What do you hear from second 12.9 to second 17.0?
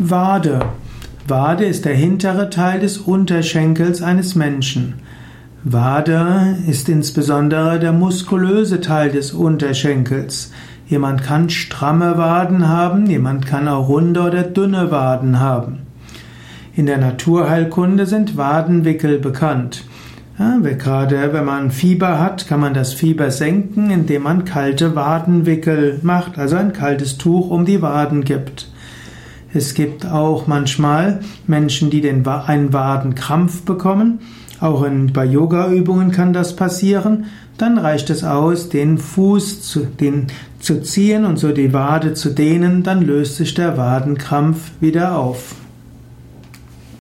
jemand kann auch runde oder dünne Waden haben. In der